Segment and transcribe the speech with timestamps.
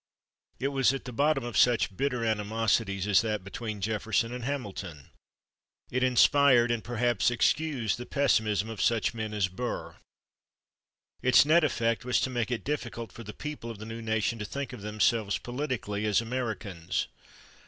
[0.59, 5.11] It was at the bottom of such bitter animosities as that between Jefferson and Hamilton.
[5.91, 9.97] It inspired and perhaps excused the pessimism of such men as Burr.
[11.21, 14.39] Its net effect was to make it difficult for the people of the new nation
[14.39, 17.05] to think of themselves, politically, as Americans.